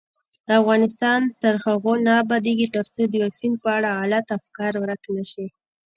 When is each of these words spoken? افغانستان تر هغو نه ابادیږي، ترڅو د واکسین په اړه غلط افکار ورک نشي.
افغانستان 0.59 1.21
تر 1.41 1.53
هغو 1.63 1.93
نه 2.05 2.11
ابادیږي، 2.23 2.67
ترڅو 2.75 3.01
د 3.07 3.13
واکسین 3.23 3.53
په 3.63 3.69
اړه 3.77 3.89
غلط 3.99 4.27
افکار 4.37 4.73
ورک 4.81 5.03
نشي. 5.15 5.47